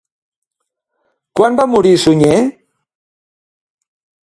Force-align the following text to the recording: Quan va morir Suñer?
Quan 1.41 1.59
va 1.61 1.67
morir 1.75 1.93
Suñer? 2.05 2.41